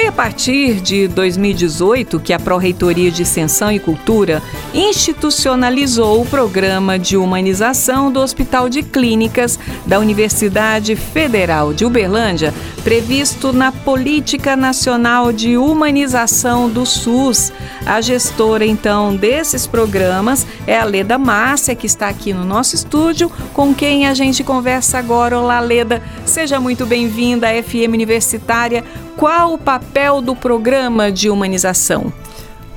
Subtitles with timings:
[0.00, 4.42] Foi a partir de 2018 que a Pró-Reitoria de Extensão e Cultura
[4.72, 13.52] institucionalizou o programa de humanização do Hospital de Clínicas da Universidade Federal de Uberlândia, previsto
[13.52, 17.52] na Política Nacional de Humanização do SUS.
[17.84, 23.30] A gestora, então, desses programas é a Leda Márcia, que está aqui no nosso estúdio,
[23.52, 25.38] com quem a gente conversa agora.
[25.38, 28.82] Olá, Leda, seja muito bem-vinda à FM Universitária.
[29.20, 32.10] Qual o papel do programa de humanização?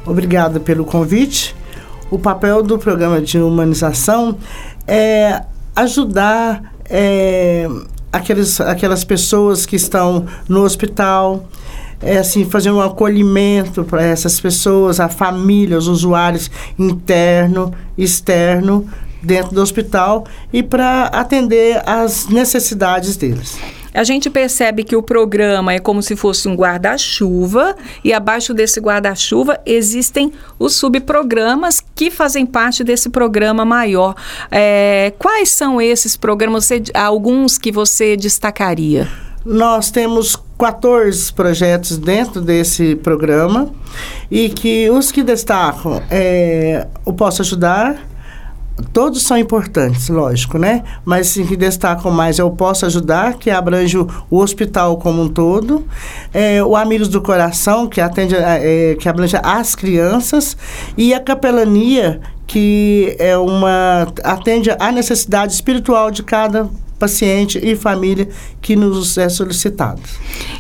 [0.06, 1.56] Obrigada pelo convite.
[2.12, 4.38] O papel do programa de humanização
[4.86, 5.42] é
[5.74, 7.66] ajudar é,
[8.12, 11.48] aqueles, aquelas pessoas que estão no hospital,
[12.02, 18.86] é assim, fazer um acolhimento para essas pessoas, a família, os usuários interno, externo,
[19.22, 23.58] dentro do hospital e para atender às necessidades deles.
[23.94, 28.80] A gente percebe que o programa é como se fosse um guarda-chuva e abaixo desse
[28.80, 34.16] guarda-chuva existem os subprogramas que fazem parte desse programa maior.
[34.50, 36.66] É, quais são esses programas?
[36.66, 39.08] Você, alguns que você destacaria?
[39.46, 43.70] Nós temos 14 projetos dentro desse programa
[44.32, 48.08] e que os que destacam é o Posso Ajudar,
[48.92, 50.84] todos são importantes, lógico, né?
[51.06, 55.22] Mas o que destacam mais é o Posso Ajudar, que abrange o, o hospital como
[55.22, 55.86] um todo,
[56.34, 60.58] é, o Amigos do Coração, que atende, é, que abrange as crianças,
[60.98, 66.70] e a capelania, que é uma atende à necessidade espiritual de cada
[67.04, 68.30] paciente e família
[68.62, 70.02] que nos é solicitado.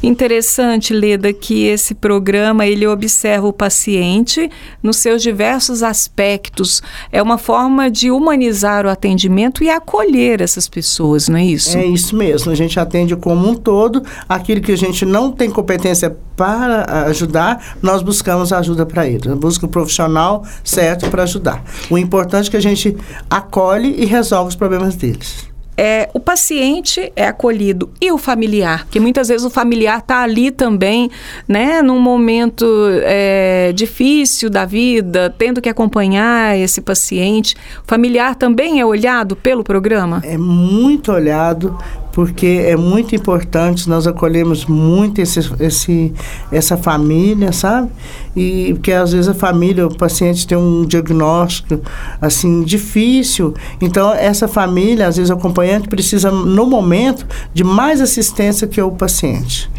[0.02, 4.50] Interessante, Leda, que esse programa ele observa o paciente
[4.82, 6.84] nos seus diversos aspectos.
[7.14, 11.78] É uma forma de humanizar o atendimento e acolher essas pessoas, não é isso?
[11.78, 12.52] É isso mesmo.
[12.52, 14.04] A gente atende como um todo.
[14.28, 19.34] Aquilo que a gente não tem competência para ajudar, nós buscamos ajuda para ele.
[19.36, 21.64] Busca o profissional certo para ajudar.
[21.90, 22.98] O importante é que a gente
[23.30, 29.00] acolhe e resolve os problemas deles é, o paciente é acolhido e o familiar, que
[29.00, 31.10] muitas vezes o familiar está ali também,
[31.48, 32.66] né, num momento
[33.04, 37.56] é, difícil da vida, tendo que acompanhar esse paciente.
[37.84, 40.22] O familiar também é olhado pelo programa?
[40.24, 41.78] É muito olhado,
[42.14, 46.14] porque é muito importante, nós acolhemos muito esse, esse,
[46.52, 47.90] essa família, sabe?
[48.36, 51.82] E porque às vezes a família, o paciente tem um diagnóstico
[52.22, 58.68] assim difícil, então essa família, às vezes o acompanhante precisa no momento de mais assistência
[58.68, 59.70] que o paciente.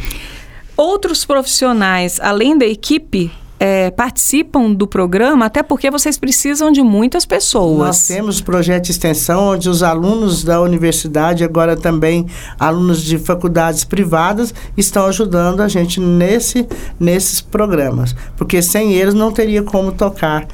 [0.76, 7.24] Outros profissionais, além da equipe é, participam do programa, até porque vocês precisam de muitas
[7.24, 7.78] pessoas.
[7.78, 12.26] Nós temos projeto de extensão onde os alunos da universidade, agora também
[12.58, 16.66] alunos de faculdades privadas, estão ajudando a gente nesse,
[16.98, 18.14] nesses programas.
[18.36, 20.46] Porque sem eles não teria como tocar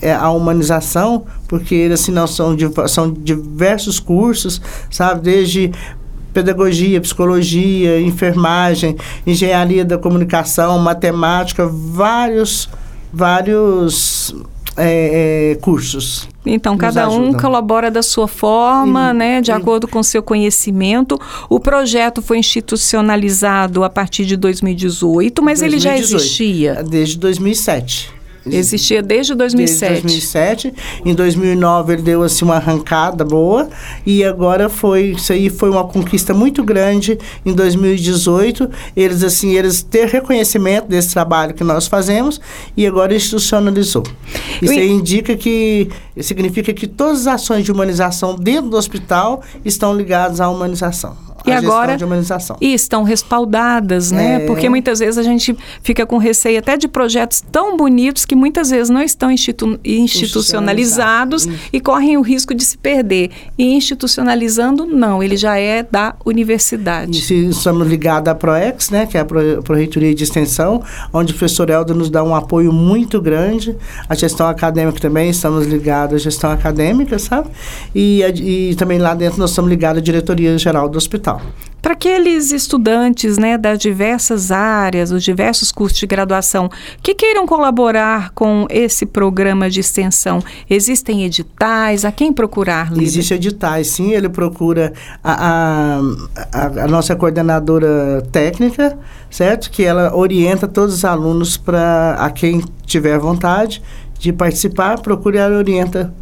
[0.00, 2.56] é, a humanização, porque eles assim, não são,
[2.86, 4.60] são diversos cursos,
[4.90, 5.22] sabe?
[5.22, 5.72] Desde
[6.32, 8.96] pedagogia, psicologia, enfermagem,
[9.26, 12.68] engenharia da comunicação, matemática, vários,
[13.12, 14.34] vários
[14.76, 16.28] é, é, cursos.
[16.46, 21.18] Então, cada um colabora da sua forma, e, né, de acordo com seu conhecimento.
[21.48, 26.82] O projeto foi institucionalizado a partir de 2018, mas 2018, ele já existia.
[26.84, 28.17] Desde 2007.
[28.56, 29.88] Existia desde 2007.
[29.88, 30.74] Desde 2007.
[31.04, 33.68] Em 2009 ele deu assim uma arrancada boa
[34.04, 38.70] e agora foi isso aí foi uma conquista muito grande em 2018.
[38.96, 42.40] Eles assim, eles ter reconhecimento desse trabalho que nós fazemos
[42.76, 44.04] e agora institucionalizou.
[44.60, 45.88] Isso aí indica que
[46.20, 51.52] significa que todas as ações de humanização dentro do hospital estão ligadas à humanização e
[51.52, 51.96] agora
[52.60, 54.42] e estão respaldadas, né?
[54.42, 54.46] É.
[54.46, 58.70] Porque muitas vezes a gente fica com receio até de projetos tão bonitos que muitas
[58.70, 63.30] vezes não estão institu institucionalizados e correm o risco de se perder.
[63.56, 67.32] E institucionalizando, não, ele já é da universidade.
[67.32, 69.06] E estamos ligados à ProEx, né?
[69.06, 70.82] Que é a Proreitoria de Extensão,
[71.12, 73.76] onde o professor Helder nos dá um apoio muito grande.
[74.08, 77.48] A gestão acadêmica também, estamos ligados à gestão acadêmica, sabe?
[77.94, 81.37] E, e também lá dentro nós estamos ligados à diretoria geral do hospital.
[81.80, 86.68] Para aqueles estudantes né, das diversas áreas, os diversos cursos de graduação,
[87.02, 92.04] que queiram colaborar com esse programa de extensão, existem editais?
[92.04, 92.92] A quem procurar?
[92.96, 94.12] Existem editais, sim.
[94.12, 94.92] Ele procura
[95.22, 96.00] a,
[96.52, 98.98] a, a, nossa coordenadora técnica,
[99.30, 99.70] certo?
[99.70, 103.80] Que ela orienta todos os alunos para a quem tiver vontade
[104.18, 106.12] de participar, procure ela orienta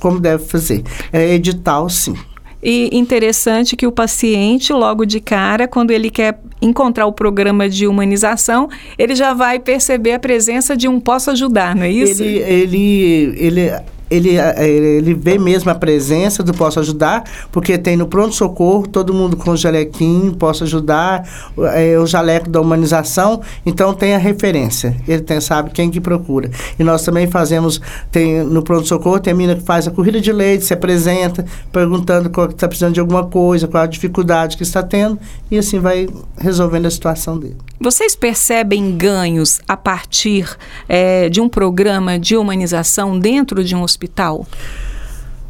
[0.00, 0.82] como deve fazer.
[1.12, 2.16] É edital, sim.
[2.64, 7.86] E interessante que o paciente, logo de cara, quando ele quer encontrar o programa de
[7.86, 12.22] humanização, ele já vai perceber a presença de um posso ajudar, não é isso?
[12.22, 13.70] Ele, ele, ele
[14.10, 19.14] ele, eh, ele vê mesmo a presença do Posso Ajudar, porque tem no pronto-socorro todo
[19.14, 21.28] mundo com jalequinho, Posso Ajudar,
[21.74, 26.50] é, o jaleco da humanização, então tem a referência, ele tem, sabe quem que procura.
[26.78, 27.80] E nós também fazemos,
[28.10, 32.30] tem no pronto-socorro, tem a menina que faz a corrida de leite, se apresenta, perguntando
[32.30, 35.18] qual está precisando de alguma coisa, qual a dificuldade que está tendo,
[35.50, 36.08] e assim vai
[36.38, 37.56] resolvendo a situação dele.
[37.80, 40.48] Vocês percebem ganhos a partir
[40.88, 44.46] é, de um programa de humanização dentro de um hospital?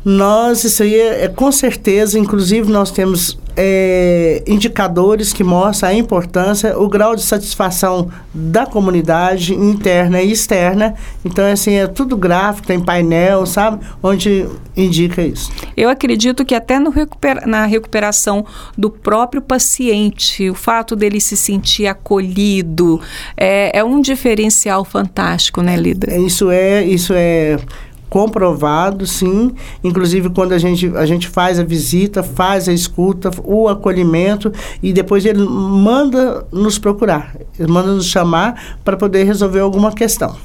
[0.04, 5.94] Nós, isso aí é, é, com certeza, inclusive nós temos é, indicadores que mostram a
[5.94, 10.94] importância, o grau de satisfação da comunidade interna e externa.
[11.24, 13.82] Então, assim, é tudo gráfico, tem painel, sabe?
[14.02, 14.46] Onde
[14.76, 15.50] indica isso.
[15.74, 18.44] Eu acredito que até recupera na recuperação
[18.76, 23.00] do próprio paciente, o fato dele se sentir acolhido
[23.38, 26.14] é, é um diferencial fantástico, né, Lida?
[26.14, 27.56] Isso é, isso é
[28.14, 29.50] comprovado, sim.
[29.82, 34.92] Inclusive, quando a gente, a gente faz a visita, faz a escuta, o acolhimento, e
[34.92, 40.36] depois ele manda nos procurar, ele manda nos chamar para poder resolver alguma questão.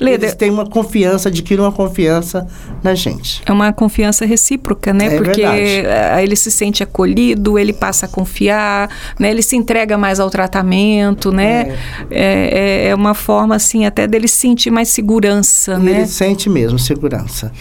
[0.00, 2.46] Leda, Eles têm uma confiança, adquirem uma confiança
[2.82, 3.42] na gente.
[3.46, 5.06] É uma confiança recíproca, né?
[5.06, 5.60] É Porque verdade.
[5.60, 9.30] Eh, ele se sente acolhido, ele passa a confiar, né?
[9.30, 11.76] Ele se entrega mais ao tratamento, né?
[12.10, 15.90] É, é, é uma forma, assim, até dele sentir mais segurança, e né?
[15.92, 17.52] Ele sente mesmo segurança.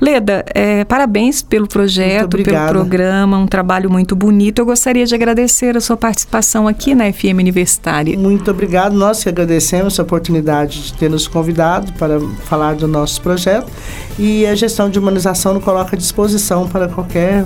[0.00, 4.60] Leda, é, parabéns pelo projeto, pelo programa, um trabalho muito bonito.
[4.60, 8.18] Eu gostaria de agradecer a sua participação aqui na FM Universitária.
[8.18, 8.94] Muito obrigado.
[8.94, 13.70] Nós que agradecemos a oportunidade de ter nos convidado convidado para falar do nosso projeto
[14.18, 17.44] e a gestão de humanização nos coloca à disposição para qualquer,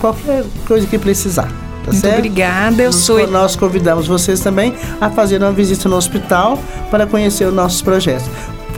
[0.00, 1.48] qualquer coisa que precisar.
[1.84, 2.16] Tá Muito certo?
[2.16, 2.82] obrigada.
[2.82, 3.24] Eu sou.
[3.28, 6.58] Nós convidamos vocês também a fazer uma visita no hospital
[6.90, 8.28] para conhecer os nossos projetos.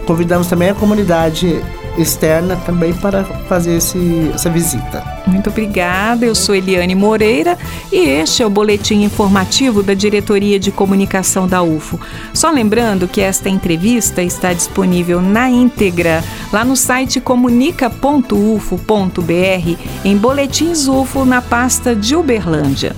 [0.05, 1.63] Convidamos também a comunidade
[1.99, 5.05] externa também para fazer esse, essa visita.
[5.27, 6.25] Muito obrigada.
[6.25, 7.59] Eu sou Eliane Moreira
[7.93, 12.01] e este é o boletim informativo da Diretoria de Comunicação da UFO.
[12.33, 16.23] Só lembrando que esta entrevista está disponível na íntegra
[16.53, 22.97] lá no site comunica.ufo.br em boletins UFO na pasta de Uberlândia.